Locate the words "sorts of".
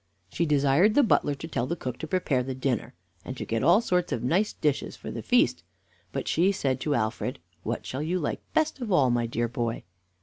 3.81-4.23